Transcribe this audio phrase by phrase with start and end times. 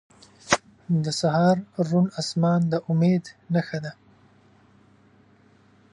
[1.03, 1.57] •د سهار
[1.87, 3.91] روڼ آسمان د امید نښه ده.